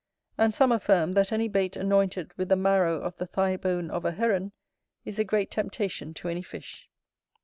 And 0.35 0.51
some 0.51 0.71
affirm, 0.71 1.11
that 1.13 1.31
any 1.31 1.47
bait 1.47 1.75
anointed 1.75 2.33
with 2.35 2.49
the 2.49 2.55
marrow 2.55 2.99
of 3.01 3.17
the 3.17 3.27
thigh 3.27 3.55
bone 3.55 3.91
of 3.91 4.03
a 4.03 4.13
heron 4.13 4.51
is 5.05 5.19
a 5.19 5.23
great 5.23 5.51
temptation 5.51 6.15
to 6.15 6.27
any 6.27 6.41
fish. 6.41 6.89